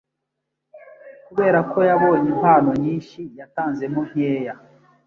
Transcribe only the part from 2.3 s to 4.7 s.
impano nyinshi yatanzemo nkeya